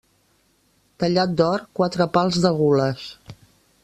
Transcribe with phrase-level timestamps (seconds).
[1.03, 3.05] Tallat d'or, quatre pals de gules.